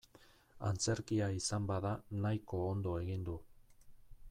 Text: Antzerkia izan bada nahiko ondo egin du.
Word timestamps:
Antzerkia 0.69 1.27
izan 1.41 1.67
bada 1.73 1.91
nahiko 2.25 2.65
ondo 2.71 2.97
egin 3.05 3.29
du. 3.31 3.37